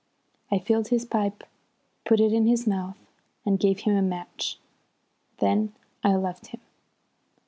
I 0.49 0.57
filled 0.57 0.87
his 0.87 1.05
pipe, 1.05 1.43
put 2.05 2.19
it 2.19 2.33
in 2.33 2.47
his 2.47 2.65
mouth, 2.65 2.97
and 3.45 3.59
gave 3.59 3.81
him 3.81 3.95
a 3.95 4.01
match; 4.01 4.57
then 5.37 5.73
I 6.03 6.15
left 6.15 6.47
him. 6.47 6.61